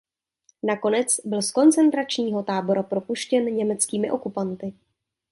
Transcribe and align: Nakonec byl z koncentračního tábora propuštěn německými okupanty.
Nakonec 0.63 1.17
byl 1.25 1.41
z 1.41 1.51
koncentračního 1.51 2.43
tábora 2.43 2.83
propuštěn 2.83 3.45
německými 3.45 4.11
okupanty. 4.11 4.73